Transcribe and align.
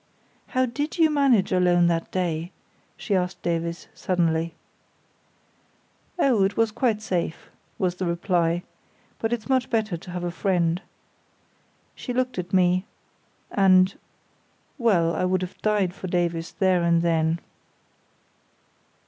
"How 0.47 0.65
did 0.65 0.97
you 0.97 1.11
manage 1.11 1.51
alone 1.51 1.85
that 1.85 2.09
day?" 2.09 2.51
she 2.97 3.13
asked 3.15 3.39
Davies, 3.43 3.87
suddenly. 3.93 4.55
"Oh, 6.17 6.43
it 6.43 6.57
was 6.57 6.71
quite 6.71 7.03
safe," 7.03 7.51
was 7.77 7.93
the 7.93 8.07
reply. 8.07 8.63
"But 9.19 9.31
it's 9.31 9.47
much 9.47 9.69
better 9.69 9.97
to 9.97 10.09
have 10.09 10.23
a 10.23 10.31
friend." 10.31 10.81
She 11.93 12.13
looked 12.15 12.39
at 12.39 12.51
me; 12.51 12.85
and—well, 13.51 15.13
I 15.15 15.23
would 15.23 15.43
have 15.43 15.61
died 15.61 15.93
for 15.93 16.07
Davies 16.07 16.53
there 16.57 16.81
and 16.81 17.03
then. 17.03 17.37